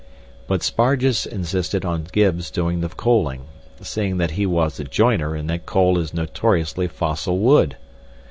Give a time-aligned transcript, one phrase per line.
[0.47, 3.45] But Spargus insisted on Gibbs doing the coaling,
[3.81, 7.77] seeing that he was a joiner and that coal is notoriously fossil wood.